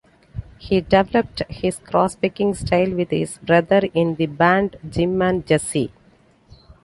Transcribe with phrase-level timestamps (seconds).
[0.57, 5.93] He developed his crosspicking style with his brother in the band Jim and Jesse.